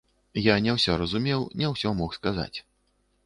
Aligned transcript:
Я 0.43 0.55
не 0.67 0.71
ўсё 0.77 0.95
разумеў, 1.01 1.45
не 1.63 1.69
ўсё 1.73 1.93
мог 1.99 2.17
сказаць. 2.21 2.57